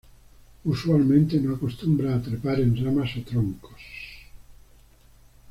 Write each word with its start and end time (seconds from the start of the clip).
Usualmente 0.63 1.39
no 1.39 1.53
acostumbra 1.53 2.19
trepar 2.27 2.59
en 2.59 2.71
ramas 2.83 3.15
o 3.17 3.21
troncos. 3.21 3.83